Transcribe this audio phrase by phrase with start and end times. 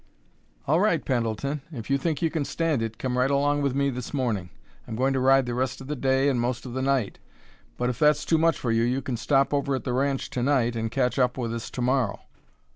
[0.65, 1.61] "All right, Pendleton!
[1.71, 4.49] If you think you can stand it, come right along with me this morning.
[4.87, 7.19] I'm going to ride the rest of the day and most of the night;
[7.77, 10.41] but if that's too much for you you can stop over at the ranch to
[10.41, 12.19] night, and catch up with us to morrow."